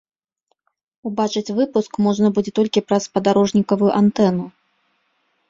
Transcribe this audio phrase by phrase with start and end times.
[1.09, 4.43] Убачыць выпуск можна будзе толькі праз спадарожнікавую антэну.